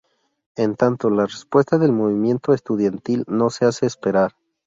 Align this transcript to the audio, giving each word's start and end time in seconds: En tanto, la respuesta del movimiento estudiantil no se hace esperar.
En 0.55 0.75
tanto, 0.77 1.11
la 1.11 1.27
respuesta 1.27 1.77
del 1.77 1.91
movimiento 1.91 2.55
estudiantil 2.55 3.23
no 3.27 3.51
se 3.51 3.65
hace 3.65 3.85
esperar. 3.85 4.31